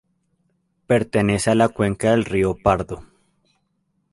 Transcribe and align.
Pertenece 0.87 1.51
a 1.51 1.53
la 1.53 1.69
cuenca 1.69 2.09
del 2.09 2.25
Río 2.25 2.55
Pardo. 2.57 3.05